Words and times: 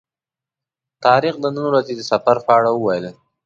طارق 1.03 1.35
د 1.43 1.45
نن 1.55 1.65
ورځې 1.69 1.93
د 1.95 2.01
سفر 2.11 2.37
په 2.45 2.51
اړه 2.57 2.69
وویل. 2.73 3.05